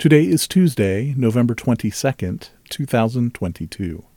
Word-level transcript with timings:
Today 0.00 0.24
is 0.24 0.48
Tuesday, 0.48 1.12
November 1.14 1.54
22nd, 1.54 2.48
2022. 2.70 4.09